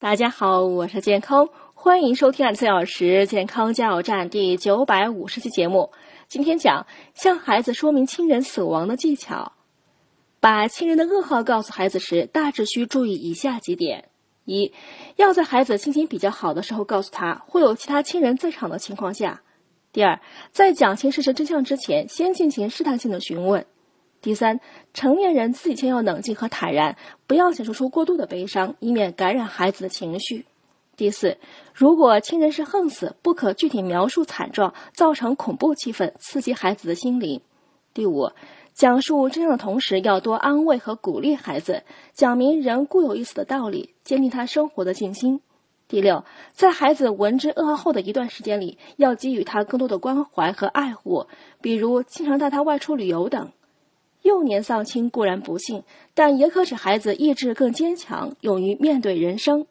[0.00, 5.90] 大家好，我是健康，欢迎收听二十四小时健康加油站第九百五十期节目。
[6.28, 9.54] 今天讲向孩子说明亲人死亡的技巧。
[10.38, 14.08] 把亲人的噩耗告诉孩子时，大致需注意以下几点：
[14.44, 14.72] 一，
[15.16, 19.40] 要在孩子心情比较好的时候告诉他，会有其他亲人在场的情况下；
[19.92, 20.20] 第二，
[20.52, 23.66] 在讲清事实真相之前，先进行试探性的询问。
[24.20, 24.60] 第三，
[24.92, 26.96] 成年人自己先要冷静和坦然，
[27.26, 30.44] 不要显示出过度的悲伤，以免感染孩子的情绪。
[30.96, 31.38] 第四，
[31.72, 37.40] 如果亲人是横死，不可具体描述惨状，造成恐怖气氛，刺激孩子的心灵。
[37.94, 38.32] 第五，
[38.74, 45.40] 讲述真相的同时，要多安慰和鼓励孩子，讲明人固有一死的道理，坚定他生活的信心。
[45.86, 51.26] 第六，在孩子闻之噩耗后的一段时间里，要给予他更多的关怀和爱护，
[51.62, 53.52] 比如经常带他外出旅游等。
[54.28, 55.82] 幼年丧亲固然不幸，
[56.12, 59.66] 但也可使孩子意志更坚强，勇于面对人生。